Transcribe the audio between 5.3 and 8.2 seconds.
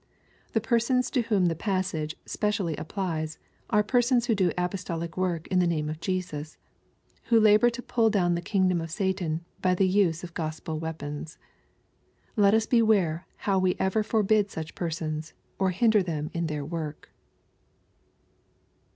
in the name of Jesus,— who labor to pull